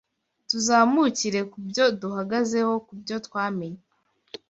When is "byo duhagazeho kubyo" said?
1.69-3.15